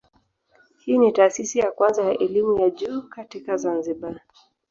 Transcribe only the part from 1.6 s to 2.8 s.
kwanza ya elimu ya